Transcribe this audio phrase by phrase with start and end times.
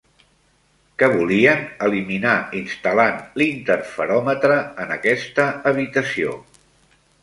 [1.01, 6.39] Què volien eliminar instal·lant l'interferòmetre en aquesta habitació?